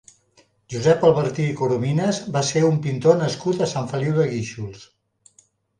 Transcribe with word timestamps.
Josep 0.73 1.05
Albertí 1.09 1.45
i 1.51 1.59
Corominas 1.61 2.23
va 2.39 2.45
ser 2.49 2.65
un 2.73 2.81
pintor 2.87 3.21
nascut 3.23 3.63
a 3.67 3.73
Sant 3.77 3.95
Feliu 3.95 4.21
de 4.21 4.31
Guíxols. 4.35 4.93